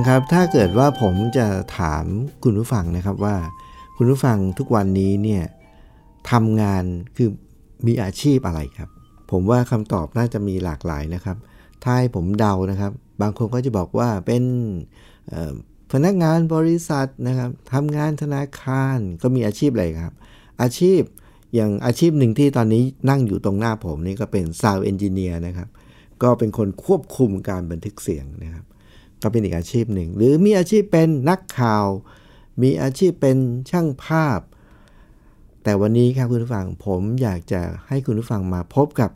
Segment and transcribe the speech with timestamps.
[0.00, 1.46] งครับ ถ้าเกิดว่าผมจะ
[1.78, 2.04] ถาม
[2.44, 3.36] คุณผู้ฟังนะครับว่า
[3.96, 5.44] คุณผู้ฟังทุกวันนี้เนี่ย
[6.30, 6.84] ทำงาน
[7.16, 7.28] คือ
[7.86, 8.90] มีอาชีพอะไรครับ
[9.30, 11.36] ผมว่าคำตอบน่าจะมีหลากหลายนะครับ
[11.82, 12.92] ถ้าให้ผมเดานะครับ
[13.22, 14.44] บางคนก็จะบอกว่าเป็น
[15.92, 20.14] พนักงานบริษัทนะครับทำงานธนาคารก็มีอาชีพอะไรครับ
[20.62, 21.00] อาชีพ
[21.54, 25.68] อย่างอาชีพหนึ่งที่ตอนนี้นั่งอยู่ตรงหน้าผมนี่ก็เป็น Sound Engineer นะครับ
[26.22, 28.64] ก็เป็นคนควบคุมการบันทึกเสียงนะครับ
[29.22, 31.86] ก็เป็นอีกอาชีพหนึ่ง หรือมีอาชีพเป็นนักข่าว
[32.62, 33.36] มีอาชีพเป็น
[33.70, 34.40] ช่างภาพ
[35.62, 39.10] แต่วันนี้ครับคุณผู้ฟังผมอยากจะให้คุณผู้ฟังมาพบกับ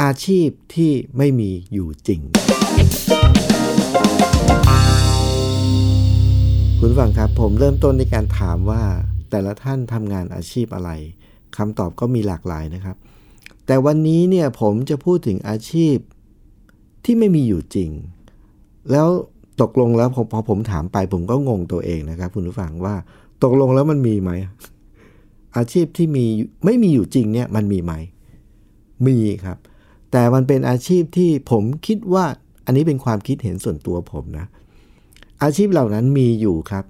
[0.00, 2.20] อาชีพที่ไม่มีอยู่จริง
[6.78, 8.82] คุณผู้ฟังครับผมเริ่มต้นในการถามว่า
[9.30, 10.90] แต่ละท่านทำงานอาชีพอะไร
[11.56, 12.96] คำตอบก็มีหลากหลายนะครับ
[13.66, 15.96] แต่วันนี้เนี่ยผมจะพูดถึงอาชีพ
[17.04, 17.90] ที่ไม่มีอยู่จริง
[18.90, 19.08] แล้ว
[19.60, 22.94] ตกลงแล้วพอผมถามไปผมก็งงตัวเองนะครับ คุณผู้ฟังว่า
[23.42, 24.30] ตกลงแล้วมันมีไหม
[25.56, 26.26] อาชีพที่มี
[26.64, 27.92] ไม่มีอยู่จริงเนี่ยมันมีไหม
[29.06, 29.58] มีครับ
[30.12, 32.24] แต่มันเป็นอาชีพที่ผมคิดว่า
[32.66, 34.46] อันนี้เป็นความคิดเห็นส่วนตัวผมนะ
[35.42, 36.84] อาชีพเหล่านั้นมีอยู่ครับ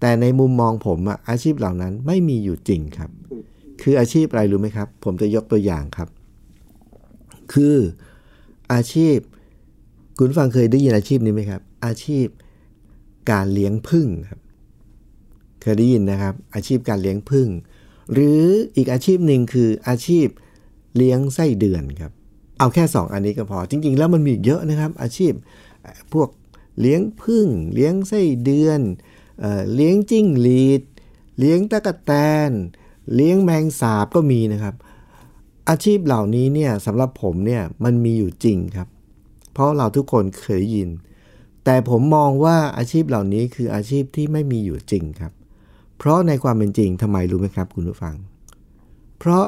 [0.00, 3.10] แต่ในมุมมองผมอะอาชีพเหล่านั้นไม่มีอยู่จริงครับ
[3.82, 6.08] คืออาชีพอะไรรู้ไหมครับ ผมจะยกตัวอย่างครับ
[7.52, 7.76] คือ
[8.72, 9.16] อาชีพ
[10.18, 12.26] คุณฟังเคยได้ยินอาชีพนี้ไหมครับ อาชีพ
[13.30, 14.40] การเลี้ยงผึ้งครับ
[15.60, 17.48] เคยได้ยินนะครับ อาชีพการเลี้ยงผึ้ง
[18.12, 18.42] หรือ
[18.76, 20.26] อีกอาชีพหนึ่งคืออาชีพ
[20.96, 22.12] เลี้ยงไส้เดือนครับ
[22.58, 25.32] เอาแค่ 2 อันนี้ก็พอ จริง ๆ แล้วมันมีเยอะนะครับ อาชีพ
[26.12, 26.28] พวก
[26.80, 28.80] เลี้ยงผึ้งเลี้ยงไส้เดือน
[29.40, 29.44] เอ
[29.74, 30.82] เลี้ยงจิ้งหรีด
[31.38, 32.12] เลี้ยงตะกะแต
[32.48, 32.50] น
[33.14, 34.74] เลี้ยงแมงสาบก็มีนะครับ
[35.68, 38.88] อาชีพเหล่านี้เนี่ยสำหรับผมเนี่ยมันมีอยู่จริงครับ
[39.52, 40.88] เพราะเราทุกคนเคยยิน
[41.64, 45.32] แต่ผมมองว่าอาชีพเหล่านี้คืออาชีพที่ไม่มีอยู่จริงครับ
[45.98, 48.14] เพราะในความเป็นจริงทำไมรู้ไหมครับ คุณผู้ฟัง
[49.18, 49.44] เพราะ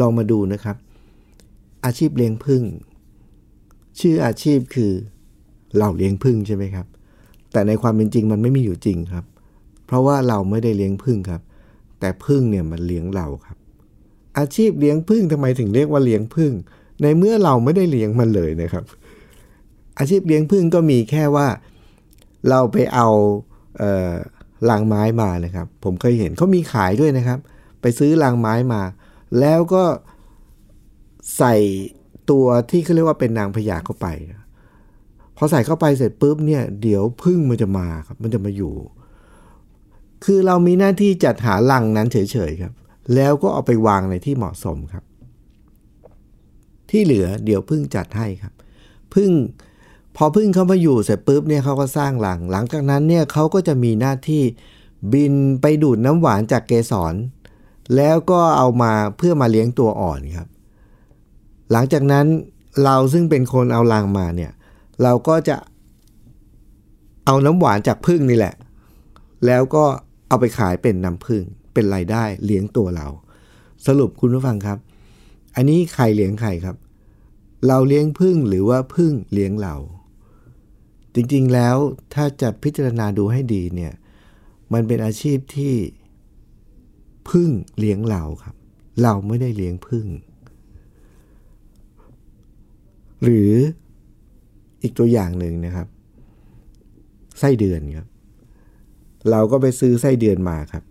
[0.00, 0.76] ลองมาดูนะครับ
[1.84, 2.62] อาชีพเลี้ยงผึ้ง
[4.00, 4.92] ชื่ออาชีพคือ
[5.78, 6.86] เราเลี้ยงผึ้งใช่ไหมครับ
[7.52, 9.24] แต่ในความเป็นจริงมันไม่มีอยู่จริงครับ
[9.86, 11.42] เพราะว่าเราไม่ได้เลี้ยงผึ้งครับ
[12.00, 13.56] แต่ผึ้งเนี่ยมันเลี้ยงเราครับ
[14.38, 16.52] อาชีพเลี้ยงผึ้งทำไมถึงเรียกว่าเลี้ยงผึ้ง
[17.02, 18.84] ในเมื่อเราไม่ได้เลี้ยงมันเลยนะครับ
[19.98, 21.46] อาชีพเลี้ยงผึ้งก็มีแค่ว่า
[22.48, 23.08] เราไปเอา
[23.78, 24.12] เออ
[24.68, 27.38] รางไม้มานะครับ ผมเคยเห็นเขามีขายด้วยนะครับ
[27.80, 28.82] ไปซื้อรางไม้มา
[29.40, 29.84] แล้วก็
[31.38, 31.56] ใส่
[32.30, 34.06] ตัวที่เขาเรียกว่าเป็นนางพญาเข้าไป
[35.36, 38.74] พอใส่เข้าไปเสร็จปุ๊บเนี่ยเดี๋ยวผึ้งมันจะมาครับมันจะมาอยู่
[40.24, 42.18] คือเรามีหน้าที่จัดหารังนั้นเฉ
[42.48, 42.72] ยๆครับ
[43.14, 45.04] แล้วก็เอาไปวางในที่เหมาะสมครับ
[46.90, 48.52] ที่เหลือเดี๋ยวพึ่งจัดให้ครับ
[49.14, 49.30] พึ่ง
[50.16, 54.42] พอพึ่งเขามาอยู่เสร็จปุ๊บเนี่ยเขาก็สร้างรัง หลังจากนั้นเนี่ยเขาก็จะมีหน้าที่
[55.12, 57.14] บินไปดูดน้ำหวานจากเกสร
[57.96, 60.48] แล้วก็เอามาเพื่อมาเลี้ยงตัวอ่อนครับ
[61.72, 62.26] หลังจากนั้น
[62.84, 64.52] เราซึ่งเป็นคนเอารังมาเนี่ย
[65.02, 65.56] เราก็จะ
[67.26, 68.54] เอาน้ำหวานจากพึ่งนี่แหละ
[69.46, 69.84] แล้วก็
[70.28, 73.08] เอาไปขายเป็นน้ำพึ่งเป็นรายได้เลี้ยงตัวเรา
[73.86, 74.78] สรุปคุณผู้ฟังครับ
[75.54, 76.76] อันนี้ใครเลี้ยงใครครับ
[77.68, 79.74] เราเลี้ยงพึ่งหรือว่าพึ่งเลี้ยงเรา
[81.16, 81.76] จริงๆแล้ว
[82.14, 83.92] ถ้าจะพิจารณาดูให้ดีเนี่ย
[84.72, 85.74] มันเป็นอาชีพที่
[87.30, 88.54] พึ่งเลี้ยงเราครับ
[89.02, 90.06] เราไม่ได้เลี้ยงพึ่ง
[93.22, 93.52] หรือ
[94.82, 95.88] อีกตัวอย่างหนึ่งนะครับ
[97.38, 98.06] ไส้เดือนครับ
[99.30, 100.84] เราก็ไปซื้อไส้เดือนมาครับ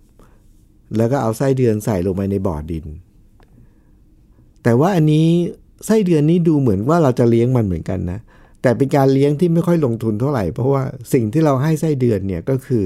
[0.98, 2.86] แล้วก็เอาไส้เดือนใส่ลงไปในบ่อดิน
[4.63, 5.28] แต่ว่าอันนี้
[5.86, 8.19] ไส้เดือนนี้ดูเหมือนว่าเราจะเลี้ยงมันเหมือนกันนะ
[8.65, 10.83] แต่เป็นการเลี้ยงที่ไม่ค่อยลงทุนเท่าไหร่ เพราะว่า
[11.13, 12.85] สิ่งที่เราให้ไส้เดือนเนี่ยก็คือ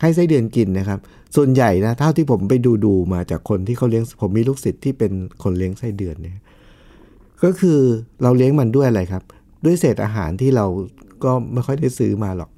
[0.00, 1.00] ให้ไส้เดือนกินนะครับ
[1.36, 5.12] ส่วนใหญ่นะเท่าที่ผมไปดูดูมาจากคนที่เขาเลี้ยงผมมีลูกศิษย์ที่เป็น
[5.42, 6.38] คนเลี้ยงไส้เดือนเนี่ย
[7.44, 7.78] ก็คือ
[8.22, 9.22] เราเลี้ยงมันด้วยอะไรครับ
[9.64, 10.66] ด้วยเศษอาหารที่เรา
[11.24, 12.50] ก็ไม่ค่อยได้ซื้อมาหรอก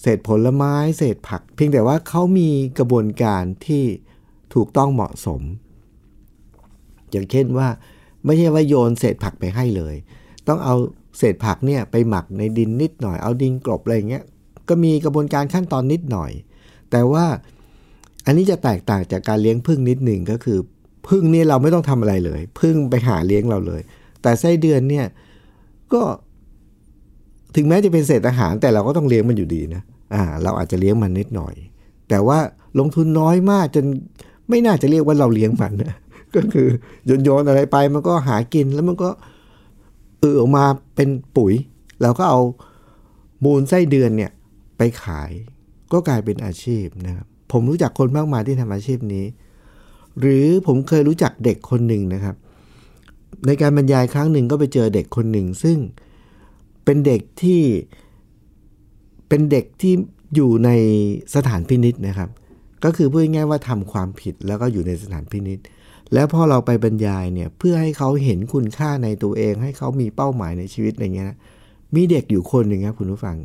[0.00, 3.84] เศษผลไม้เศษผัก เพียงแต่ว่าเขามีกระบวนการที่
[4.54, 5.40] ถูกต้องเหมาะสม
[7.10, 7.68] อย่างเช่นว่า
[8.24, 9.94] ไม่ใช่ว่าโยนเศษผักไปให้เลย
[10.48, 10.74] ต้องเอา
[11.18, 14.24] เศษผักเนี่ยไปหมักในดินนิดหน่อยเอาดินกลบอะไรเงี้ย
[14.68, 16.30] ก็มีกระบวนการขั้นตอนนิดหน่อย
[16.90, 17.24] แต่ว่า
[18.26, 20.58] อันนี้จะแตกต่างจากการเลี้ยงพึ่งนิดหนึ่งก็คือ
[21.08, 23.80] พึ่งนี่เราไม่ต้องทำอะไรเลย พึ่งไปหาเลี้ยงเราเลย
[24.22, 25.06] แต่ไส้เดือนเนี่ย
[25.92, 26.02] ก็
[27.56, 29.82] ถึงแม้จะเป็นเศษอาหารแต่เราก็ต้องเลี้ยงมันอยู่ดีนะ
[30.14, 31.54] อ่า เราอาจจะเลี้ยงมันนิดหน่อย
[32.08, 32.38] แต่ว่า
[32.78, 33.84] ลงทุนน้อยมากจน
[34.48, 35.94] ไม่น่าจะเรียกว่าเราเลี้ยงมันนะ
[36.34, 36.68] ก็คือ
[37.06, 39.10] โยนโยนอะไรไปมันก็หากินแล้วมันก็
[40.30, 41.52] ออออกมาเป็นปุ๋ย
[42.02, 42.40] เราก็เอา
[43.44, 44.32] มูลไส้เดือนเนี่ย
[44.78, 45.30] ไปขาย
[45.92, 49.24] ก็กลายเป็นอาชีพนะครับผมรู้จักคนมากมายที่ทำอาชีพนี้
[50.20, 52.36] หรือผมเคยรู้จักเด็กคนหนึ่งนะครับ
[53.46, 55.78] ในการบรรยายครั้งหนึ่งก็ไปเจอเด็กคนหนึ่ง ซึ่ง
[56.84, 57.62] เป็นเด็กที่
[59.28, 59.92] เป็นเด็กที่
[60.34, 60.70] อยู่ใน
[61.34, 62.30] สถานพินิษนะครับ
[62.84, 65.58] ก็คือพูดง่ายๆว่าทำความผิดแล้วก็อยู่ในสถานพินิษ
[66.12, 71.38] แล้วพอเราไปบรรยายเนี่ยเพื่อให้เขาเห็นคุณค่าในตัวเอง ให้เขามีเป้าหมายในชีวิตอะไรเงี้ยนะ
[71.94, 73.36] มีเด็กอยู่คนหนึ่งครับคุณผู้ฟัง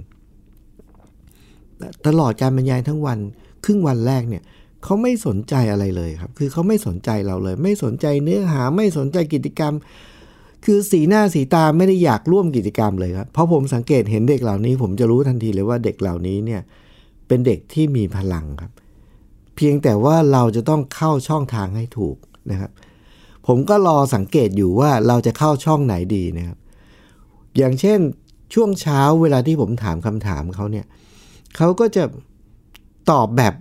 [2.08, 3.20] ตลอดการบรรยายทั้งวัน
[3.66, 4.44] ครึ่งวันแรกเนี่ย
[4.84, 9.74] เขาไม่สนใจอะไรเลยครับ คือเขาไม่สนใจเราเลย ไม่สนใจเนื้อหาไม่สนใจกิจกรรม
[10.66, 16.62] คือสีหน้าสีตาไม่ได้อยากร่วมกิจกรรมเลยครับเพราะผมสังเกตเห็นเด็กเหล่านี้ ผมจะรู้ทันทีเลยว่าเด็กเหล่านี้เนี่ย
[17.28, 18.72] เป็นเด็กที่มีพลังครับ
[19.56, 22.16] เพียงแต่ว่าเราจะต้องเข้าช่องทางให้ถูก
[22.52, 22.72] นะครับ
[23.48, 26.58] ผมก็รอสังเกตอยู่ว่าเราจะเข้าช่องไหนดีนะครับ
[27.58, 28.00] อย่างเช่น
[28.54, 30.86] ช่วงเช้าเวลาที่ผมถามคำถามเขาเนี่ย
[31.58, 32.04] เขาก็จะ
[33.12, 33.54] ตอบแบบ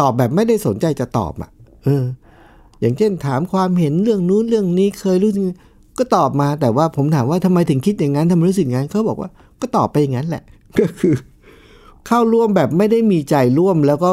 [0.00, 1.50] ตอบแบบไม่ได้สนใจจะตอบอะ่ะ
[1.84, 2.04] เออ
[2.80, 5.42] อย่างเช่นถามความเห็นเรื่องนู้นเรื่องนี้เคยรู้สึก
[5.98, 9.30] ก็ตอบมาแต่ว่าผมถามว่าทำไมถึงคิดอย่างนั้นทำไมรู้สึกอย่างนั้นเขาบอกว่า
[9.60, 10.42] ก็ตอบไปอย่างนั้นแหละ
[10.78, 11.14] ก็คือ
[12.06, 14.10] เข้าร่วมแบบไม่ได้มีใจร่วม แล้วก็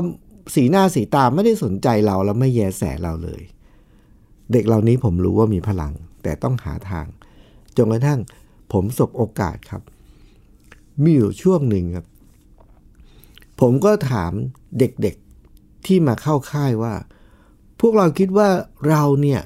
[0.55, 3.41] สีหน้าสีตาไม่ได้สนใจเราแล้วไม่แยแสเราเลย
[4.51, 5.93] เด็กเหล่านี้ผมรู้ว่ามีพลัง
[6.23, 7.05] แต่ต้องหาทาง
[7.77, 8.19] จนกระทั่ง
[8.71, 9.83] ผมสบโอกาสครับ
[11.01, 12.05] มีอยู่ช่วงหนึ่งครับ
[13.59, 14.31] ผมก็ถาม
[14.79, 16.93] เด็กๆที่มาเข้าค่ายว่า
[17.79, 18.49] พวกเราคิดว่า
[18.89, 19.41] เราเนี่ย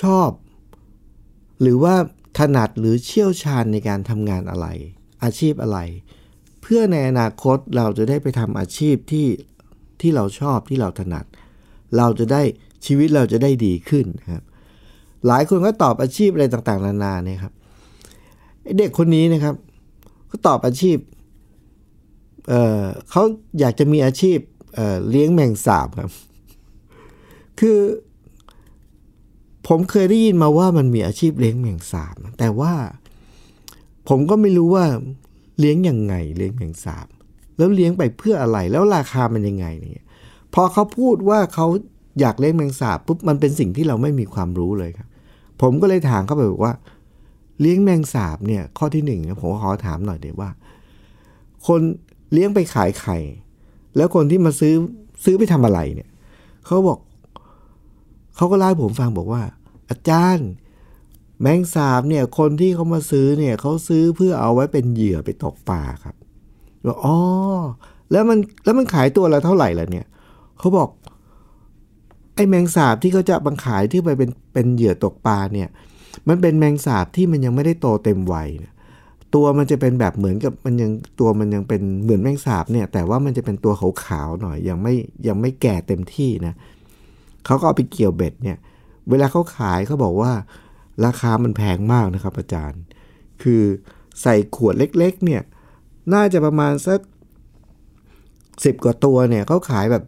[0.00, 0.30] ชอบ
[1.60, 1.94] หรือว่า
[2.38, 4.66] ถนัดหรือเชี่ยวชาญในการทำงานอะไร
[5.22, 5.78] อาชีพอะไร
[6.62, 9.28] เพื่อในอนาคตเราจะได้ไปทำอาชีพที่
[10.00, 11.24] ที่เราชอบที่เราถนัด
[11.96, 12.42] เราจะได้
[12.86, 14.42] ชีวิตเราจะได้ดีขึ้นครับ
[15.26, 17.52] หลายคนก็ตอบอาชีพอะไรต่างๆ นานาเนี่ยครับ
[18.78, 19.54] เด็กคนนี้นะครับ
[20.30, 20.96] ก็ตอบอาชีพ
[22.48, 23.22] เเขา
[23.58, 24.38] อยากจะมีอาชีพ
[24.74, 26.10] เเลี้ยงแมงสาบครับ
[27.60, 27.78] คือ
[29.68, 32.72] ผมเคยได้ยินมาว่ามันมีอาชีพเลี้ยงแมงสาบ แต่ว่า
[34.08, 34.86] ผมก็ไม่รู้ว่า
[35.58, 37.06] เลี้ยงยังไงเลี้ยงแมงสาบ
[37.56, 40.06] แล้วเลี้ยงไปเพื่ออะไรแล้วราคามันยังไงเนี่ย
[40.54, 41.66] พอเขาพูดว่าเขา
[42.20, 45.08] อยากเลี้ยงแมงสาบปุ๊บมันเป็นสิ่งที่เราไม่มีความรู้เลยครับ
[45.60, 46.74] ผมก็เลยถามเขาไปบอกว่า
[47.60, 50.50] เลี้ยงแมงสาบเนี่ยข้อที่หนึ่งผมขอถามหน่อยเดี๋ยวว่า
[51.66, 51.80] คน
[52.32, 53.18] เลี้ยงไปขายไข่
[53.96, 54.74] แล้วคนที่มาซื้อ
[55.24, 56.08] ซื้อไปทำอะไรเนี่ย
[56.66, 56.98] เขาบอก
[58.36, 59.42] เขาก็เล่าให้ผมฟังบอกว่า
[59.90, 60.48] อาจารย์
[61.40, 66.14] แมงสาบเนี่ยคนที่เขามาซื้อเนี่ยเขาซื้อเพื่อเอาไว้เป็นเหยื่อไปตกปลาครับ
[66.86, 67.16] บอกอ๋อ
[68.12, 70.06] แล้วมันแล้วมันขายตัวละเท่าไหร่ล่ะเนี่ย
[70.58, 70.88] เขาบอก
[72.40, 75.68] อ้แมงสาบที่เขาจะบังขายที่ไปเป็นเป็นเหยื่อตกปลาเนี่ย
[76.28, 78.48] มันเป็นแมงสาบที่มันยังไม่ได้โตเต็มวัย
[79.34, 83.72] ตัวมันจะเป็นแบบเหมือนกับมันยังตัวมันยังเป็นเหมือนแมงสาบเนี่ย แต่ว่ามันจะเป็นตัว
[84.04, 84.94] ขาวๆหน่อยยังไม่
[85.28, 86.54] ยังไม่แก่เต็มที่นะ
[87.46, 88.58] เขาก็เอาไปเกี่ยวเบ็ดเนี่ย
[89.10, 90.32] เวลาเขาขายเขาบอกว่า
[91.04, 92.82] ราคามันแพงมากนะครับอาจารย์
[93.42, 93.62] คือ
[94.22, 95.42] ใส่ขวดเล็ก ๆ เนี่ย
[96.14, 97.00] น่าจะประมาณสัก
[98.64, 100.04] สิบกว่าตัวเนี่ยเขาขายแบบ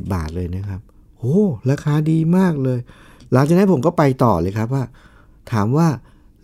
[0.00, 0.80] 30-40 บาทเลยนะครับ
[1.22, 2.78] โอ้ราคาดีมากเลย
[3.32, 4.84] หลังจากนั้นผมก็ไปต่อเลยครับว่า
[5.52, 5.88] ถามว่า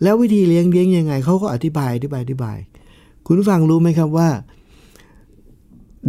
[0.03, 2.57] แล้ววิธีเลี้ยงเลี้ยงยังไงเขาก็อธิบายอธิบายอธิบาย
[3.25, 4.29] คุณฟังรู้ไหมครับว่า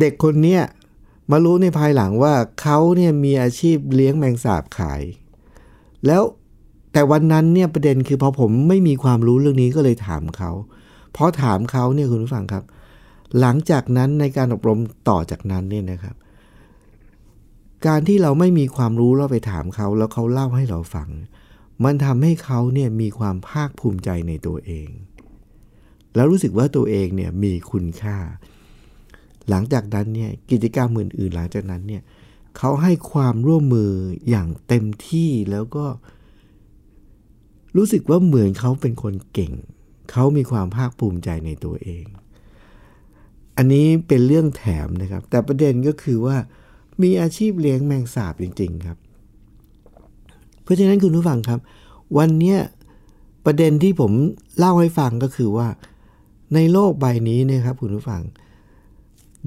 [0.00, 0.62] เด็กคนเนี้ย
[1.30, 5.02] มารู้ในภายหลังว่าเขาเนี่ยมีอาชีพเลี้ยงแมงสาบขาย
[6.06, 6.22] แล้ว
[6.92, 10.50] แต่วันนั้นเนี่ยประเด็นคือพอผมไม่มีความรู้เรื่องนี้ก็เลยถามเขา
[11.16, 12.64] พอถามเขาเนี่ยคุณผู้ฟังครับ
[13.40, 16.14] หลังจากนั้นในการอบรมต่อจากนั้นเนี่ยนะครับ
[17.86, 21.08] การที่เราไม่มีความรู้เราไปถามเขา แล้วเขาเล่าให้เราฟัง
[21.84, 24.88] มันทำให้เขาเนี่ยมีความภาคภูมิใจในตัวเอง
[26.14, 28.16] แล้วรู้สึกว่าตัวเองเนี่ยมีคุณค่า
[29.48, 32.02] หลังจากนั้นเนี่ยกิจกรรมอื่นๆหลังจากนั้นเนี่ย
[32.58, 33.92] เขาให้ความร่วมมือ
[34.28, 35.86] อย่างเต็มที่แล้วก็
[37.76, 39.52] รู้สึกว่าเหมือนเขาเป็นคนเก่ง
[40.12, 42.04] เขามีความภาคภูมิใจในตัวเอง
[43.56, 46.36] อันนี้เป็นเรื่องแถมนะครับ แต่ประเด็นก็คือว่า
[47.02, 48.98] มีอาชีพเลี้ยงแมงสาบจริง ๆ ครับ
[50.62, 51.60] เพราะฉะนั้นคุณผู้ฟังครับ
[52.18, 52.56] วันนี้
[53.46, 54.12] ประเด็นที่ผม
[54.58, 55.68] เล่าให้ฟังก็คือว่า
[56.54, 58.22] ในโลกใบนี้เนี่ยครับคุณผู้ฟัง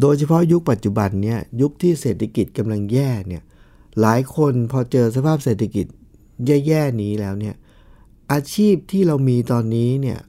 [0.02, 3.44] โดยเฉพาะยุคปัจจุบันเนี่ยยุคที่เศรษฐกิจกำลังแย่เนี่ย
[4.02, 5.86] หลายคนพอเจอสภาพเศรษฐกิจ
[6.48, 7.56] แย่ๆนี้แล้วเนี่ย
[8.32, 10.20] อาชีพที่เรามีตอนนี้เนี่ย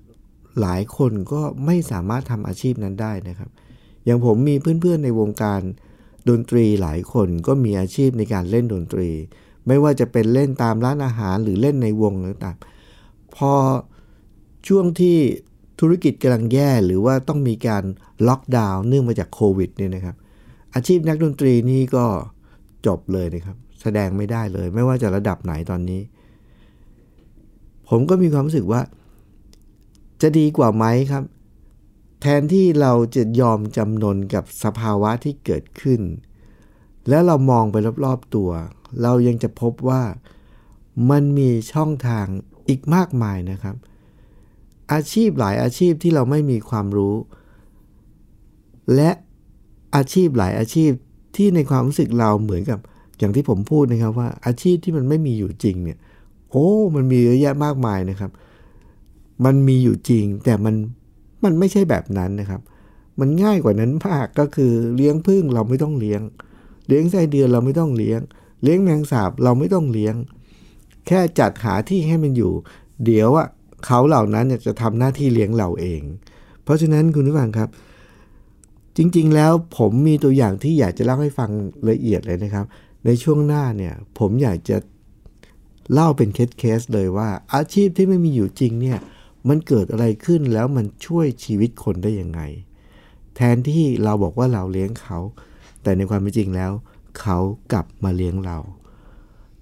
[0.60, 3.50] หลายคนก็ไม่สามารถทำอาชีพนั้นได้นะครับ
[4.04, 5.60] อย่างผมมีเพื่อนๆในวงการ
[6.28, 9.10] ดนตรีหลายคนก็มีอาชีพในการเล่นดนตรี
[9.66, 13.52] ไม่ว่าจะเป็นเล่นตามร้านอาหารหรือเล่นในวงต่างๆพอ
[14.68, 15.16] ช่วงที่
[15.80, 17.84] ธุรกิจกำลังแย่หรือว่าต้องมีการ
[18.28, 20.16] ล็อกดาวน์เนื่องมาจากโควิดเนี่ยนะครับ
[20.74, 22.04] อาชีพนักดนตรีนี่ก็
[22.86, 26.00] จบเลยนะครับ แสดงไม่ได้เลย ไม่ว่าจะระดับไหนตอนนี้
[27.88, 28.80] ผมก็มีความรู้สึกว่า
[30.22, 31.22] จะดีกว่าไหมครับ
[32.26, 36.00] แทนที่เราจะยอมจำนนกับสภาวะที่เกิดขึ้น
[37.08, 38.50] แล้วเรามองไปรอบๆตัว
[39.02, 40.02] เรายังจะพบว่า
[41.10, 42.26] มันมีช่องทาง
[42.68, 43.76] อีกมากมายนะครับ
[44.92, 47.14] อาชีพหลายอาชีพที่เราไม่มีความรู้
[48.94, 49.10] และ
[49.96, 50.90] อาชีพหลายอาชีพ
[51.36, 52.78] ที่ในความรู้สึกเราเหมือนกับ
[53.18, 55.98] อย่างที่ผมพูดนะครับว่าอาชีพที่มันไม่มีอยู่จริงเนี่ย
[56.50, 58.30] โอ้ มันมีเยอะแยะมากมายนะครับ
[59.44, 60.74] มันมีอยู่จริงแต่มัน
[61.44, 62.60] มันไม่ใช่แบบนั้นนะครับ
[63.20, 66.20] มันง่ายกว่านั้นมากก็คือเลี้ยงพึ่งเราไม่ต้องเลี้ยง
[66.88, 68.20] เลี้ยงไส้เดือนเราไม่ต้องเลี้ยง
[68.62, 70.14] เลี้ยงแมงสาบเราไม่ต้องเลี้ยง
[71.06, 72.52] แค่จัดหาที่ให้มันอยู่
[73.04, 73.48] เดี๋ยวอะ
[73.84, 76.00] เขาเหล่านั้นจะทำหน้าที่เลี้ยงเราเอง
[76.64, 77.68] เพราะฉะนั้นคุณผู้ฟังครับ
[78.96, 81.50] จริงๆแล้วผมมีตัวอย่างที่อยากจะเล่าให้ฟัง
[81.90, 82.66] ละเอียดเลยนะครับ
[83.06, 84.76] ในช่วงหน้าเนี่ยผมอยากจะ
[85.92, 88.98] เล่าเป็นเคสๆเลยว่าอาชีพที่ไม่มีอยู่จริงเนี่ย
[89.48, 92.40] มันเกิดอะไรขึ้นแล้วมันช่วยชีวิตคนได้ยังไง
[93.36, 95.18] แทนที่เราบอกว่าเราเลี้ยงเขา
[95.82, 96.72] แต่ในความเป็นจริงแล้ว
[97.20, 97.38] เขา
[97.72, 98.58] กลับมาเลี้ยงเรา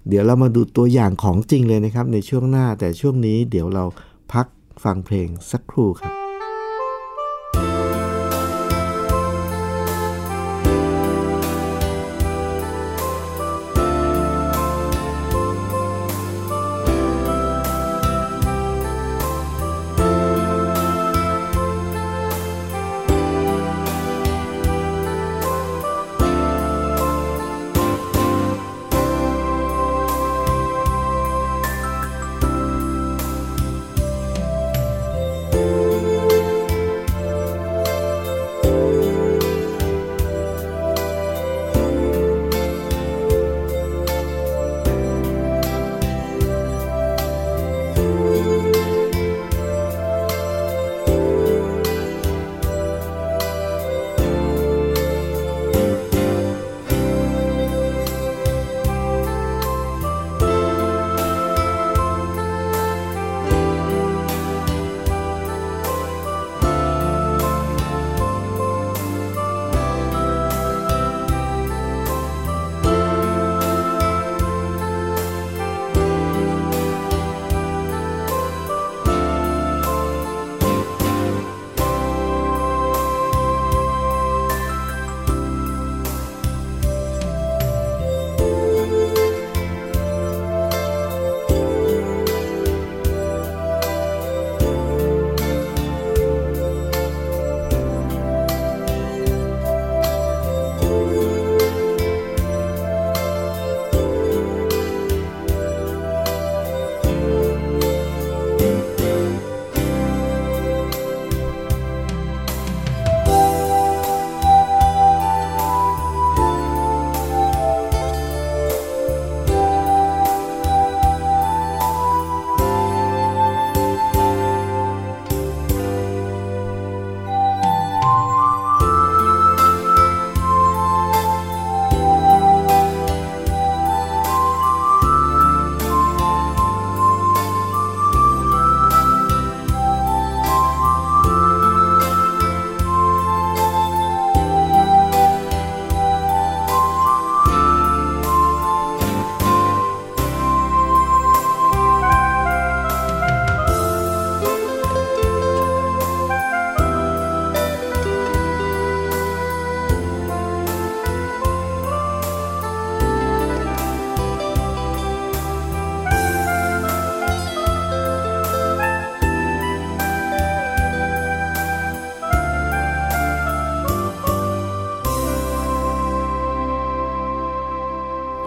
[0.07, 3.85] เดี๋ยวเรามาดูตัวอย่างของจริงเลยนะครับ ในช่วงหน้าแต่ช่วงนี้เดี๋ยวเรา
[4.33, 4.47] พัก
[4.83, 6.22] ฟังเพลงสักครู่ครับ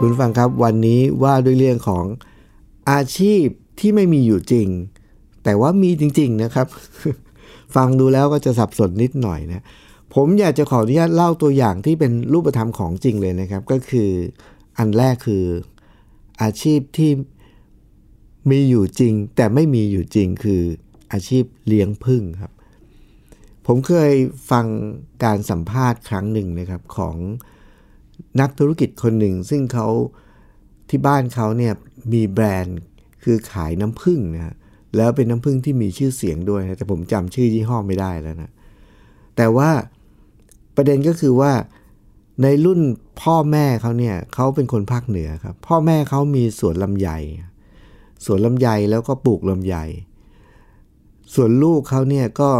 [0.09, 2.05] คุณฟังครับวันนี้ว่าด้วยเรื่องของ
[2.91, 3.45] อาชีพ
[3.81, 4.69] ที่ไม่มีอยู่จริง
[5.45, 6.67] แต่ว่ามีจริง ๆนะครับ
[7.75, 9.65] ฟังดูแล้วก็จะสับสนนิดหน่อยนะ
[10.15, 14.11] ผมอยากจะขออนุญาตเล่าตัวอย่างที่เป็นรูปธรรมของจริงเลยนะครับ ก็คือ
[14.79, 15.45] อันแรกคือ
[16.43, 17.11] อาชีพที่
[18.51, 20.63] มีอยู่จริง แต่ไม่มีอยู่จริงคือ
[21.13, 22.53] อาชีพเลี้ยงพึ่งครับ
[23.67, 24.13] ผมเคย
[24.51, 24.67] ฟัง
[25.25, 27.17] การสัมภาษณ์ครั้งหนึ่งนะครับของ
[28.41, 29.87] นักธุรกิจคนหนึ่ง ซึ่งเขา
[30.89, 31.73] ที่บ้านเขาเนี่ย
[32.13, 32.79] มีแบรนด์
[33.25, 34.55] คือขายน้ำผึ้งนะ
[34.97, 38.51] แล้วเป็นน้ำผึ้งที่มีชื่อเสียงด้วยนะแต่ผมจำชื่อยี่ห้อไม่ได้แล้วนะ
[39.37, 39.71] แต่ว่า
[40.77, 41.53] ประเด็นก็คือว่า
[42.43, 42.81] ในรุ่น
[43.23, 47.09] พ่อแม่เขาเนี่ยเขาเป็นคนภาคเหนือครับ พ่อแม่เขามีสวนลำไย
[48.25, 49.77] สวนลำไยแล้วก็ปลูกลำไย
[51.35, 52.51] ส่วนลูกเขาเนี่ยก็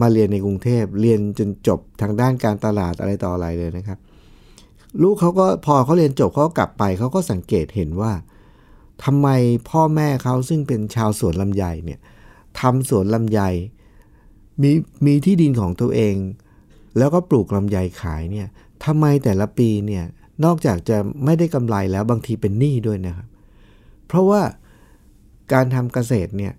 [0.00, 3.98] มาเรียนในกรุงเทพเรียนจนจบทางด้านการตลาดอะไรต่ออะไรเลยนะครับ
[5.02, 8.12] ลูกเขาก็พอเขาเรียนจบเขากลับไปเขาก็สังเกตเห็นว่า
[9.04, 9.28] ทำไม
[9.70, 12.00] พ่อแม่เขาซึ่งเป็นชาวสวนลำไยเนี่ย
[12.60, 13.40] ทำสวนลำไย
[14.62, 14.70] มี
[15.06, 16.16] มีที่ดินของตัวเอง
[16.98, 18.48] แล้วก็ปลูกลำไยขายเนี่ย
[18.84, 20.04] ทำไมแต่ละปีเนี่ย
[20.44, 23.26] นอกจากจะไม่ได้กำไรแล้วบางทีเป็นหนี้ด้วยนะครับ
[24.06, 24.42] เพราะว่า
[25.52, 26.54] การทำเกษตรเนี่ย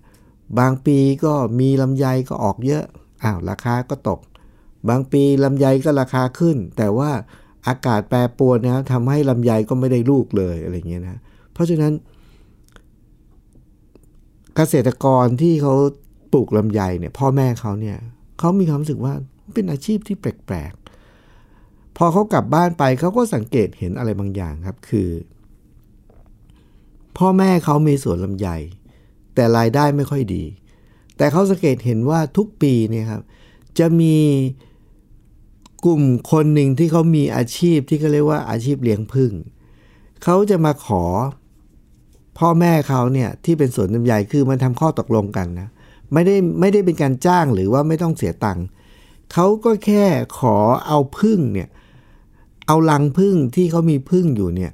[0.58, 2.84] บางปีก็มีลำไยก็ออกเยอะ
[3.22, 4.20] อ้าวราคาก็ตก
[4.88, 7.10] บางปีลำไยก็ราคาขึ้น แต่ว่า
[7.68, 11.18] อากาศแปรปรวนนะทำให้ลำไยก็ไม่ได้ลูกเลยอะไรเงี้ยนะ
[11.52, 11.92] เพราะฉะนั้น
[14.56, 15.74] เกษตรกรที่เขา
[16.32, 17.96] ปลูกลำไยเนี่ยพ่อแม่เขาเนี่ย
[18.38, 19.14] เขามีความรู้สึกว่า
[19.54, 25.08] เป็นอาชีพที่แปลกๆ พอเขากลับบ้านไปเขาก็สังเกตเห็นอะไรบางอย่างครับ คือ
[27.18, 28.48] พ่อแม่เขามีสวนลำไย
[29.34, 30.44] แต่รายได้ไม่ค่อยดี
[31.16, 33.22] แต่เขาสังเกตเห็นว่าทุกปีเนี่ยครับ
[33.78, 34.16] จะมี
[35.84, 39.32] กลุ่มคนหนึ่งที่เขามีอาชีพที่เขาเรียกว่าอาชีพเลี้ยงพึ่ง
[40.24, 41.04] เขาจะมาขอ
[42.38, 45.68] พ่อแม่เขาเนี่ยที่เป็นสวนลำไยคือมันทำข้อตกลงกันนะ
[46.12, 48.66] ไม่ได้ไม่ได้เป็นการจ้างหรือว่าไม่ต้องเสียตังค์
[49.32, 50.04] เขาก็แค่
[50.38, 51.68] ขอเอาพึ่งเนี่ย
[52.66, 54.72] เอาลังพึ่งที่เขามีพึ่งอยู่เนี่ย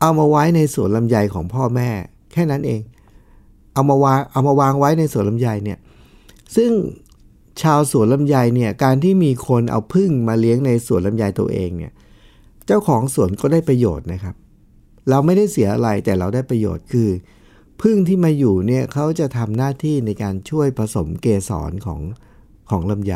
[0.00, 1.88] เอามาไว้ในสวนลำไยของพ่อแม่
[2.32, 2.80] แค่นั้นเอง
[3.72, 5.78] เอามาวางเอามาวางไว้ในสวนลำไยเนี่ย
[6.56, 6.70] ซึ่ง
[7.62, 11.92] ชาวสวนลำไยเนี่ยการที่มีคนเอาพึ่งมาเลี้ยงในสวนลำไยตัวเองเนี่ย
[12.66, 14.34] เจ้าของสวนก็ได้ประโยชน์นะครับ
[15.08, 17.10] เราไม่ได้เสียอะไรแต่เราได้ประโยชน์คือ
[17.82, 22.00] พึ่งที่มาอยู่เนี่ยเขาจะทำหน้าที่ในการช่วยผสมเกสรของ
[22.70, 23.14] ของลำไย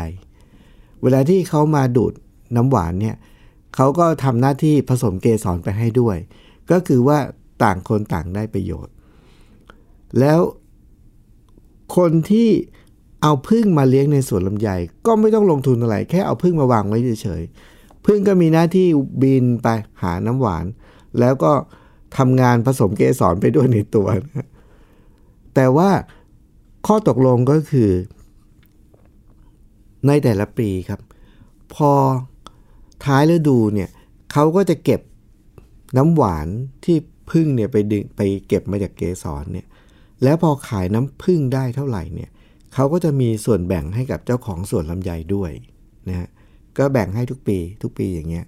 [1.01, 2.13] เวลาที่เขามาดูด
[2.55, 3.15] น้ำหวานเนี่ย
[3.75, 6.17] เขาก็ทำหน้าที่ผสมเกสรไปให้ด้วย
[6.71, 7.17] ก็คือว่า
[7.63, 8.93] ต่างคนต่างได้ประโยชน์
[10.19, 10.39] แล้ว
[11.97, 12.49] คนที่
[13.21, 14.69] เอาพึ่งมาเลี้ยงในสวนลำไย
[15.05, 18.87] ก็ไม่ต้องลงทุนอะไร แค่เอาพึ่งมาวางไว้เฉยๆพึ่งก็มีหน้าที่
[19.21, 19.67] บินไป
[20.01, 20.65] หาน้ำหวาน
[21.19, 21.51] แล้วก็
[22.17, 24.07] ทำงานผสมเกสรไปด้วยในตัว
[24.37, 24.47] นะ
[25.55, 25.89] แต่ว่า
[26.87, 27.91] ข้อตกลงก็คือ
[30.07, 31.01] ในแต่ละปีครับ
[31.75, 31.91] พอ
[33.05, 33.89] ท้ายฤดูเนี่ย
[34.31, 35.01] เขาก็จะเก็บ
[35.97, 36.47] น้ำหวาน
[36.85, 36.97] ที่
[37.31, 39.67] พึ่งเนี่ยไปดึงไปเก็บมาจากเกสรเนี่ย
[40.23, 42.29] แล้วพอขายน้ำพึ่งได้เท่าไหร่เนี่ย
[42.73, 45.51] เขาก็จะมีส่วนแบ่งให้กับเจ้าของสวนลำไยด้วย
[46.07, 46.27] นะฮะ
[46.77, 48.45] ก็แบ่งให้ทุกปีทุกปีอย่างเงี้ย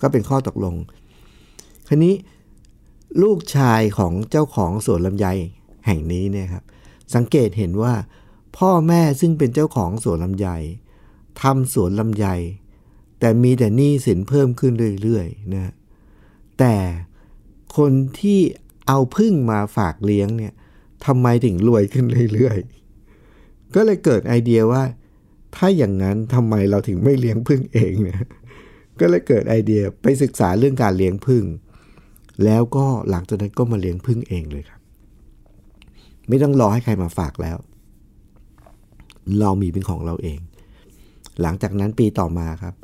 [0.00, 0.74] ก็เป็นข้อตกลง
[1.88, 2.14] คราวนี้
[3.22, 5.26] ลูกชายของเจ้าของสวนลำไย
[5.86, 6.64] แห่งนี้เนี่ยครับ
[7.14, 7.94] สังเกตเห็นว่า
[8.58, 10.48] พ่อแม่ซึ่งเป็นเจ้าของสวนลำไย
[11.42, 12.26] ทำสวนลำไย
[13.20, 15.72] แต่มีแต่หนี้สินเพิ่มขึ้นเรื่อยๆนะ
[16.58, 16.74] แต่
[17.76, 18.40] คนที่
[18.88, 20.52] เอาพึ่งมาฝากเลี้ยงเนี่ย
[21.06, 22.83] ทำไมถึงรวยขึ้นเรื่อยๆ
[23.74, 24.82] ก็เลยเกิดไอเดียว่า
[25.56, 28.18] ถ้าอย่างนั้นทำไมเราถึงไม่เลี้ยงพึ่งเองเนี่ย
[29.00, 31.44] ก็เลยเกิดไอเดียไปศึกษาเรื่องการเลี้ยงพึ่ง
[32.44, 34.80] แล้วก็หลังจากนั้นก็มาเลี้ยงพึ่งเองเลยครับ
[36.28, 37.56] ไม่ต้องรอให้ใครมาฝากแล้ว
[39.40, 40.38] เรามีเป็นของเราเอง
[41.42, 42.74] หลังจากนั้นปีต่อมาครับ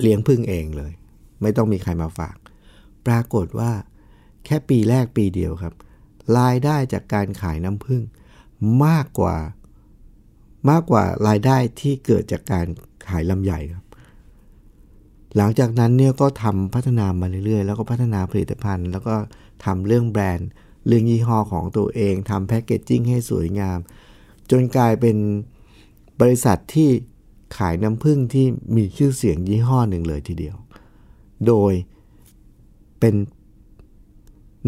[0.00, 0.92] เลี้ยงพึ่งเองเลย
[1.42, 2.36] ไม่ต้องมีใครมาฝาก
[3.06, 3.72] ปรากฏว่า
[4.44, 5.74] แค่ปีแรกปีเดียวครับ
[6.38, 8.02] รายได้จากการขายน้ำพึ่ง
[8.84, 9.36] มากกว่า
[10.70, 12.66] มากกว่ารายได้ที่เกิดจากการ
[13.08, 13.84] ขายลำใหญ่ครับ
[15.36, 19.14] หลังจากนั้นเนี่ยก็ทำพัฒนามาเรื่อยๆ แล้วก็พัฒนาผลิตภัณฑ์ แล้วก็
[19.64, 20.48] ทำเรื่องแบรนด์
[20.86, 23.78] เรื่องยี่ห้อของตัวเองทำแพคเกจจิ้งให้สวยงาม
[24.50, 25.16] จนกลายเป็น
[26.20, 26.88] บริษัทที่
[27.58, 28.46] ขายน้ำผึ้งที่
[28.76, 30.56] มีชื่อเสียงยี่ห้อหนึ่งเลยทีเดียว
[31.46, 31.72] โดย
[33.00, 33.14] เป็น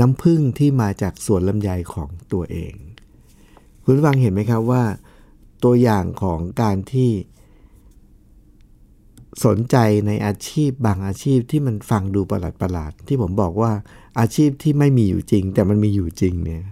[0.00, 2.74] น้ำผึ้งที่มาจากสวนลำไยของตัวเอง
[3.84, 4.82] คุณฟังเห็นไหมครับว่า
[5.62, 7.10] ตัวอย่างของการที่
[9.46, 13.72] สนใจในอาชีพบางอาชีพที่มันฟังดูประหลาดประหลาดที่ผมบอกว่า
[14.18, 16.62] อาชีพที่ไม่มีอยู่จริง แต่มันมีอยู่จริงเนี่ย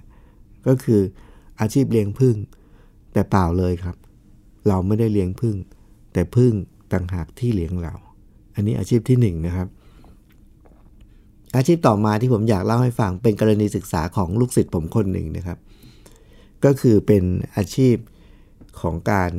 [0.66, 1.00] ก็คือ
[1.60, 2.36] อาชีพเลี้ยงพึ่ง
[3.12, 3.96] แต่เปล่าเลยครับ
[4.68, 5.56] เราไม่ได้เลี้ยงพึ่ง
[6.12, 6.52] แต่พึ่ง
[6.92, 7.94] ต่างหากที่เลี้ยงเรา
[8.54, 9.68] อันนี้อาชีพที่หนึ่งนะครับ
[11.56, 15.58] อาชีพต่อมาที่ผมอยากเล่าให้ฟังเป็นกรณีศึกษาของลูกศิษย์ผมคนหนึ่งนะครับ
[16.64, 17.22] ก็คือเป็น
[17.56, 17.94] อาชีพ
[18.80, 19.30] ของการ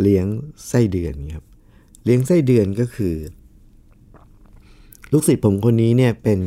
[0.00, 0.26] เลี้ยง
[0.68, 1.44] ไส้เดือนครับ
[2.04, 3.16] เลี้ยงไส้เดือนก็คือ
[5.12, 6.40] ลูกศิษย์ผมคนนี้เนี่ยเป็น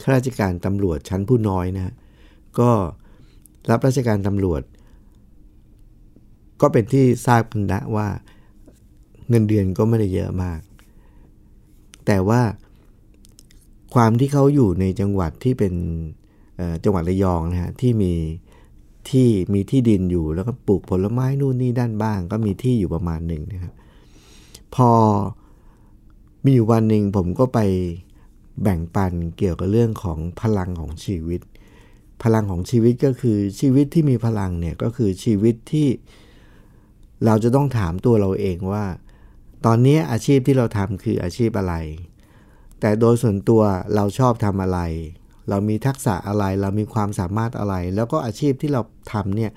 [0.00, 1.94] ข้าราชการตำรวจชั้นผู้น้อยนะ
[2.58, 2.70] ก็
[3.70, 4.62] รับราชการตำรวจ
[6.60, 8.08] ก็เป็นที่ทราบกันนะว่า
[9.28, 10.60] เงินเดือนก็ไม่ได้เยอะมาก
[12.06, 12.42] แต่ว่า
[13.94, 15.74] ความที่เขาอยู่ในจังหวัดที่เป็น
[16.84, 18.12] จังหวัดระยองนะฮะที่มี
[19.10, 23.74] ที่มีที่ดินอยู่ แล้วก็ปลูกผลไม้นู่นนี่ด้านบ้าง ก็มีที่อยู่ประมาณหนึ่งนะครับ
[24.74, 24.90] พอ
[26.44, 27.58] มีอยู่วันหนึ่งผมก็ไป
[28.62, 31.40] แบ่งปันเกี่ยวกับเรื่องของพลังของชีวิต
[32.22, 35.88] พลังของชีวิตก็คือชีวิตที่มีพลังเนี่ยก็คือชีวิตที่
[37.24, 38.84] เราจะต้องถามตัวเราเองว่า
[39.66, 41.74] ตอนนี้อาชีพที่เราทำคืออาชีพอะไร
[42.80, 43.62] แต่โดยส่วนตัว
[43.94, 44.80] เราชอบทำอะไร
[45.48, 48.80] เรามีทักษะอะไร เรามีความสามารถอะไร แล้วก็อาชีพที่เรา
[49.12, 49.50] ทำเนี่ย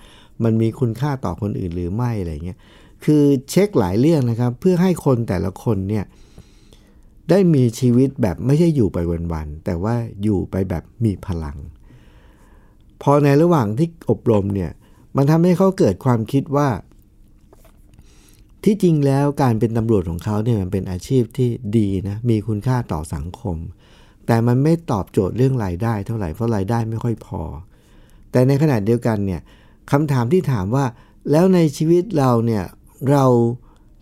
[0.43, 2.60] มันมีคุณค่าต่อคนอื่นหรือไม่อะไรเงี้ย
[3.06, 6.06] คือเช็คหลายเรื่องนะครับ เพื่อให้คนแต่ละคนเนี่ย
[7.30, 8.97] ได้มีชีวิตแบบไม่ใช่อยู่ไป
[9.34, 11.58] วันๆแต่ว่าอยู่ไปแบบมีพลัง
[13.02, 14.71] พอในระหว่างที่อบรมเนี่ย
[15.15, 16.69] มันทำให้เขาเกิดความคิดว่า
[18.63, 23.58] ที่จริงแล้วการเป็นตำรวจของเขาเนี่ยมันเป็นอาชีพที่ดีนะมีคุณค่าต่อสังคม
[24.31, 27.41] แต่มันไม่ตอบโจทย์เรื่องรายได้เท่าไหร่เพราะรายได้ไม่ค่อยพอ
[28.31, 29.41] แต่ในขณะเดียวกันเนี่ย
[29.91, 30.85] คำถามที่ถามว่า
[31.31, 32.63] แล้วในชีวิตเราเนี่ย
[33.11, 33.25] เรา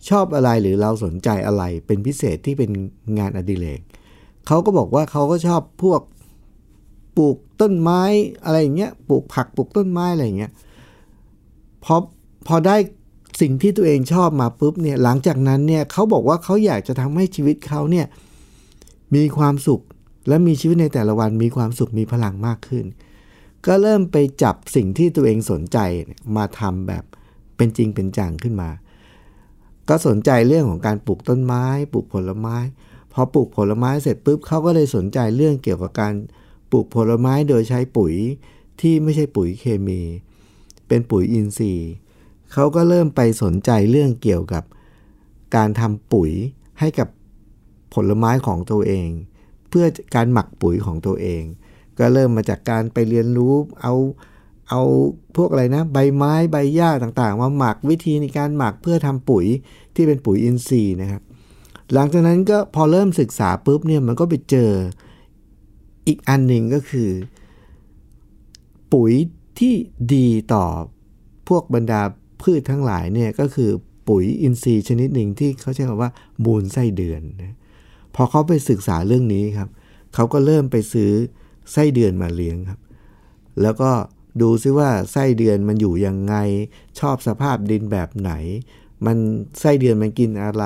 [0.08, 2.70] ชอบอะไรหรือเราสนใจอะไรเป็นพิเศษที่เป็น
[3.18, 3.80] งานอดิเรก
[4.46, 6.00] เขาก็บอกว่าเขาก็ชอบพวก
[7.16, 8.02] ปลูกต้นไม้
[8.44, 10.52] อะไรอย่างเงี้ยปลูกผักปลูกต้นไม้อะไรอย่างเงี้ย
[11.84, 11.96] พอ
[12.46, 12.76] พอได้
[13.40, 18.06] สิ่งที่ตัวเองชอบมาปุ๊บเนี่ยหลังจากนั้นเนี่ยเขาบอกว่าเขาอยากจะทำให้ชีวิตเขาเนี่ย
[19.14, 19.82] มีความสุข
[20.28, 22.86] และมีชีวิตในแต่ละวันมีความสุขมีพลังมากขึ้น
[23.66, 25.78] ก็เริ่มไปจับสิ่งที่ตัวเองสนใจ
[26.36, 27.04] มาทำแบบ
[27.56, 28.70] เป็นจริงเป็นจังขึ้นมา
[29.88, 32.56] ก็สนใจเรื่องของการปลูกต้นไม้ ปลูกผลไม้
[33.12, 36.14] พอปลูกผลไม้เสร็จปุ๊บเขาก็เลยสนใจเรื่องเกี่ยวกับการ
[36.70, 38.14] ปลูกผลไม้โดยใช้ปุ๋ย
[38.80, 40.00] ที่ไม่ใช่ปุ๋ยเคมี
[40.88, 41.90] เป็นปุ๋ยอินทรีย์
[42.52, 44.64] เขาก็เริ่มไปสนใจเรื่องเกี่ยวกับ
[45.56, 46.30] การทำปุ๋ย
[46.78, 47.08] ให้กับ
[47.94, 49.08] ผลไม้ของตัวเอง
[49.68, 51.42] เพื่อการหมักปุ๋ยของตัวเอง
[51.98, 53.94] ก็เริ่มมาจากการไปเรียนรู้เอา
[54.68, 54.82] เอา
[55.36, 59.46] พวกอะไรนะ ใบไม้ใบหญ้าต่างๆมาหมักวิธีในการหมักเพื่อทำปุ๋ย
[59.94, 61.22] ที่เป็นปุ๋ยอินทรีย์นะครับ
[61.92, 64.70] หลังจากนั้นก็พอเริ่มศึกษาปุ๊บเนี่ยมันก็ไปเจอ
[66.06, 67.10] อีกอันหนึ่งก็คือ
[68.92, 69.12] ปุ๋ย
[69.58, 69.74] ที่
[70.14, 70.64] ดีต่อ
[71.48, 72.00] พวกบรรดา
[72.42, 73.70] พืชทั้งหลายเนี่ยก็คือ
[74.08, 76.10] ปุ๋ยอินทรีย์ชนิดหนึ่งที่เขาใช้คำว่า
[76.44, 77.56] มูลไส้เดือนนะ
[78.20, 79.68] พอเขาไปศึกษาเรื่องนี้ครับ
[80.14, 81.10] เขาก็เริ่มไปซื้อ
[81.72, 82.80] ไส้เดือนมาเลี้ยงครับ
[83.62, 83.90] แล้วก็
[84.40, 86.34] ดูซิว่าไส้เดือนมันอยู่ยังไง
[87.00, 88.32] ชอบสภาพดินแบบไหน
[89.06, 89.16] มัน
[89.60, 90.64] ไส้เดือนมันกินอะไร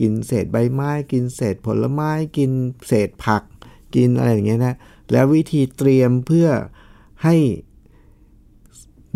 [0.00, 2.50] กินเศษใบไม้ กินเศษผลไม้ กิน
[2.86, 3.42] เศษผัก
[3.94, 4.74] กินอะไรอย่างเงี้ยนะ
[5.12, 6.48] แล้ววิธีเตรียมเพื่อ
[7.24, 7.36] ให้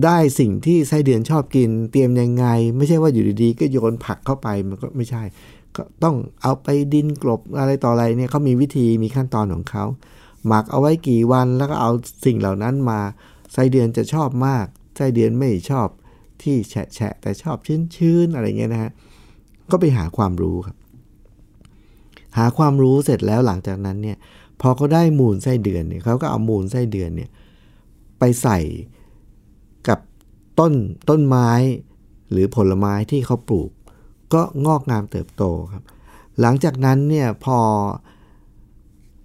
[0.04, 2.46] ได้สิ่งที่ไส้เดือนชอบกิน เตรียมยังไง
[2.76, 5.22] ไม่ใช่ว่าอยู่ดีๆ ก็โยนผักเข้าไปมันก็ไม่ใช่
[6.04, 9.84] ต้องเอาไปดินกลบอะไรต่ออะไรเนี่ยเขามีวิธีมีขั้นตอนของเขา
[10.46, 11.90] หมักเอาไว้กี่วันแล้วก็เอา
[12.24, 13.00] สิ่งเหล่านั้นมา
[13.52, 15.88] ไส้เดือนจะชอบมากไส้เดือนไม่ชอบ
[16.42, 18.90] ที่แฉะแฉะแต่ชอบชื้นชื้นอะไรเงี้ยนะฮะ
[19.70, 20.76] ก็ไปหาความรู้ครับ
[22.38, 24.16] หาความรู้เสร็จแล้วหลังจากนั้นเนี่ย
[24.60, 27.30] พอเขาได้มูลไส้เดือนเนี่ยเขาก็เอามูลไส้เดือนเนี่ย
[28.18, 28.58] ไปใส่
[29.88, 29.98] กับ
[30.58, 30.72] ต้น
[31.10, 31.50] ต้นไม้
[32.30, 33.70] หรือผลไม้ที่เขาปลูก
[34.34, 35.42] ก็งอกงามเติบโต
[35.72, 35.82] ครับ
[36.40, 37.58] หลังจากนั้นเนี่ยพอ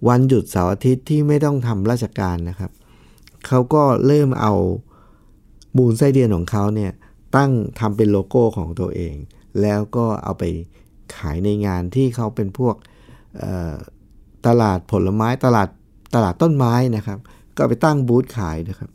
[0.08, 2.70] วันหยุดเสาร์อาทิตย์ที่ไม่ต้องทำราชการนะครับ
[3.46, 4.54] เขาก็เริ่มเอา
[5.76, 6.92] มูลไส้เดือนของเขาเนี่ย
[7.36, 9.14] ตั้งทำเป็นโลโก้ของตัวเอง
[9.60, 10.44] แล้วก็เอาไป
[11.16, 12.74] ขายในงานที่เขาเป็นพวก
[14.46, 15.68] ตลาดผลไม้ตลาด
[16.14, 17.18] ตลาดต้นไม้นะครับ
[17.56, 18.90] ก็ไปตั้งบูธขายนะครับ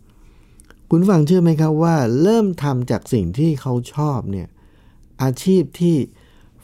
[0.90, 4.48] คุณฟังเชื่อไหมครับว่าเริ่มทำจากสิ่งที่เขาชอบเนี่ย
[5.24, 5.96] อาชีพที่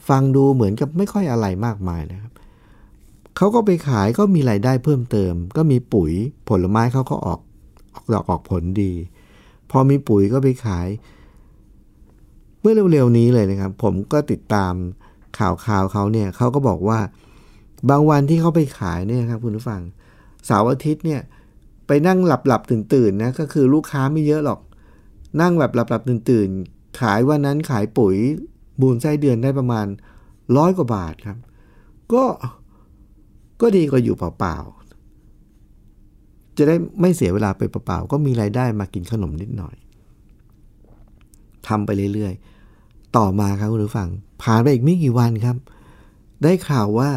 [0.07, 2.31] ฟังดูเหมือนกับไม่ค่อยอะไรมากมายนะครับ
[3.37, 6.11] เขาก็ไปขายก็มีรายได้เพิ่มเติม ก็มีปุ๋ย
[6.49, 7.39] ผลไม้เขาก็ออก
[7.95, 8.93] ออกดอกออกผลดี
[9.71, 10.87] พอมีปุ๋ยก็ไปขาย
[12.61, 14.73] เมื่อเร็วๆนี้เลยนะครับ ผมก็ติดตาม
[15.39, 16.99] ข่าวข่าวเขาเนี่ยเขาก็บอกว่า
[17.89, 19.81] บางวันที่เขาไปขายเนี่ยครับคุณผู้ฟัง
[20.45, 21.21] เสาร์อาทิตย์เนี่ย
[21.87, 24.59] ไปนั่งหลับหลับตื่นตื่นนะก็คือลูกค้าไม่เยอะหรอก
[25.41, 28.15] นั่งแบบหลับๆตื่นๆ ขายวันนั้นขายปุ๋ย
[28.81, 29.85] มูลไส้เดือนได้ประมาณ
[30.57, 31.37] ร้อยกว่าบาทครับ
[32.13, 32.23] ก็
[33.61, 39.75] ก็ดีกว่าอยู่เปล่าๆ จะได้ไม่เสียเวลาไปเปล่าๆ ก็มีรายได้มากินขนมนิดหน่อย
[41.67, 44.09] ทำไปเรื่อยๆ ต่อมาครับคุณผู้ฟัง
[44.41, 45.57] ผ่านไปอีกไม่กี่วันครับ
[46.43, 47.11] ได้ข่าวว่า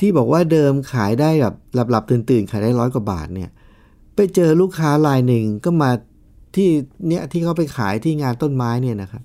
[0.00, 3.50] ที่บอกว่าเดิมขายได้แบบหลับๆตื่นๆ ขายได้ร้อยกว่าบาทเนี่ย
[4.14, 5.90] ไปเจอลูกค้ารายหนึ่งก็มา
[6.54, 6.70] ที่
[7.08, 9.22] เนี่ยที่เขาไปขายที่งานต้นไม้เนี่ยนะครับ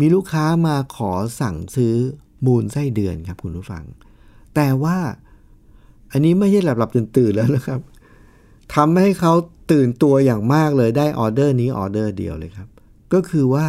[0.00, 1.94] มีลูกค้ามาขอสั่งซื้อ
[2.46, 3.84] มูลไส้เดือนครับคุณผู้ฟัง
[4.54, 4.96] แต่ว่า
[6.12, 7.80] อันนี้ไม่ใช่หลับหลับตื่นตื่นแล้วนะครับ
[8.74, 9.32] ทำให้เขา
[9.72, 12.68] ตื่นตัวอย่างมากเลยได้ออเดอร์นี้ออเดอร์เดียวเลยครับ
[13.12, 13.66] ก็คือว่า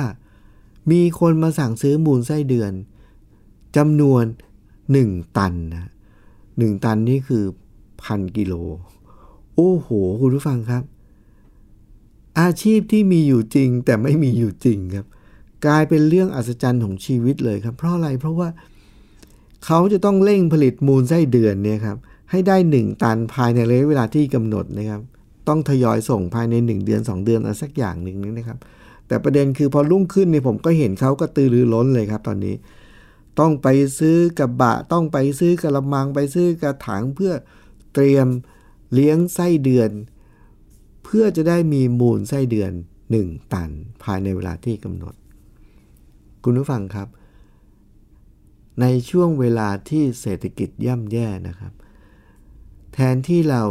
[0.91, 2.71] มีคนมาสั่งซื้อมูลไส้เดือน
[3.77, 4.23] จำนวน
[4.79, 5.91] 1 ตันนะ
[6.57, 7.43] หนึ่งตันนี่คือ
[8.03, 8.53] พันกิโล
[9.55, 9.87] โอ้โห
[10.21, 10.83] คุณผู้ฟังครับ
[12.41, 15.05] อาชีพที่มีอยู่จริง แต่ไม่มีอยู่จริงครับ
[15.65, 18.49] กลายเป็นเรื่องอัศจรรย์ของชีวิตเลยครับ เพราะอะไรเพราะว่า
[19.65, 21.97] เขาจะต้องเร่งผลิตมูลไส้เดือนเนี่ยครับ
[22.31, 25.01] ให้ได้ 1 ตันภายในระยะเวลาที่กำหนดนะครับ
[25.47, 28.57] ต้องทยอยส่งภายใน 1 เดือน 2 เดือนอะไรสักอย่างหนึ่งนี่นะครับ
[29.07, 32.55] แต่ประเด็นคือพอรุ่งขึ้นเนี่ยผมก็เห็นเขาก็ตือรือร้นเลยครับ ตอนนี้
[33.39, 33.67] ต้องไป
[33.99, 37.33] ซื้อกระบะ ต้องไปซื้อกระมังไปซื้อกระถางเพื่อ
[37.93, 38.27] เตรียม
[38.93, 39.89] เลี้ยงไส้เดือน
[41.03, 42.71] เพื่อจะได้มีมูลไส้เดือน
[43.13, 43.69] 1 ตัน
[44.03, 45.13] ภายในเวลาที่กำหนด
[46.43, 47.07] คุณผู้ฟังครับ
[48.81, 51.73] ในช่วงเวลาที่เศรษฐกิจย่ำแย่นะครับ
[52.93, 53.63] แทนที่เรา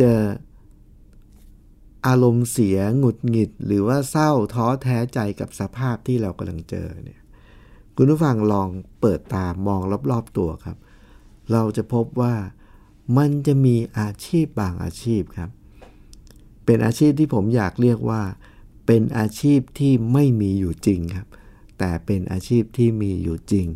[0.00, 0.12] จะ
[2.06, 7.20] อารมณ์เสียหงุดหงิด หรือว่าเศร้าท้อแท้ใจกับสภาพที่เรากำลังเจอเนี่ย
[7.96, 8.68] คุณผู้ฟังลอง
[9.00, 10.76] เปิดตามองรอบๆตัวครับ
[11.52, 12.34] เราจะพบว่า
[13.16, 15.50] มันจะมีอาชีพบางอาชีพครับ
[16.64, 18.22] เป็นอาชีพที่ผมอยากเรียกว่า
[18.86, 21.28] เป็นอาชีพที่ไม่มีอยู่จริงครับ
[21.78, 23.66] แต่เป็นอาชีพที่มีอยู่จริง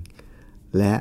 [0.79, 0.95] และ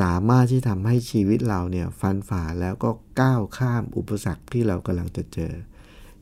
[0.00, 5.52] สามารถที่ทำให้ชีวิตเราเนี่ยฟันฝ่าแล้วก็ก้าวข้ามอุปสรรคที่เรากำลังจะเจอ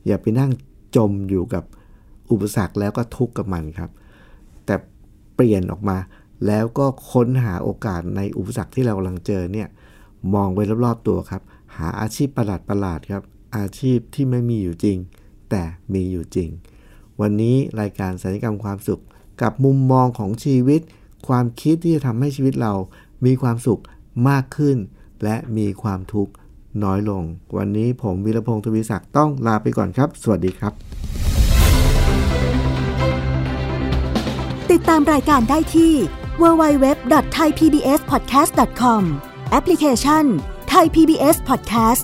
[0.05, 0.51] อย่าไปนั่ง
[0.95, 1.63] จมอยู่กับ
[2.31, 3.91] อุปสรรคแล้วก็ทุกข์กับมันครับ
[4.65, 4.75] แต่
[5.35, 5.97] เปลี่ยนออกมา
[6.47, 9.67] แล้วก็ค้นหาโอกาสในอุปสรรคที่เรากำลังเจอเนี่ย
[10.33, 11.41] มองไปรอบๆตัวครับ
[11.77, 13.23] หาอาชีพประหลาดประหลาดครับ
[13.55, 14.97] อาชีพที่ไม่มีอยู่จริง
[15.49, 16.49] แต่มีอยู่จริง
[17.21, 19.01] วันนี้รายการสัญญกรรมความสุข
[19.41, 20.81] กับมุมมองของชีวิต
[21.27, 22.73] ความคิดที่จะทำให้ชีวิตเรา
[23.25, 23.81] มีความสุข
[24.29, 24.77] มากขึ้น
[25.23, 26.31] และมีความทุกข์
[26.83, 27.23] น้อยลง
[27.57, 30.73] วันนี้ผมวิรพงศ์ทวีศักดิ์ต้องลาไปก่อนครับ สวัสดีครับ
[34.71, 35.93] ติดตามรายการได้ที่
[36.41, 39.01] www.thaipbspodcast.com
[39.51, 40.25] แอปพลิเคชัน
[40.73, 42.03] Thai PBS Podcast